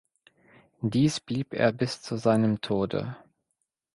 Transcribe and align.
Dies 0.81 1.19
blieb 1.19 1.53
er 1.53 1.71
bis 1.71 2.01
zu 2.01 2.17
seinem 2.17 2.61
Tode. 2.61 3.17